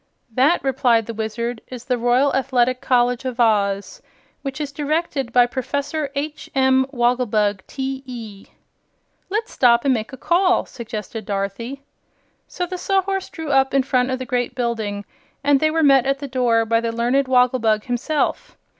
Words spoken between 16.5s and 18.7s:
by the learned Wogglebug himself.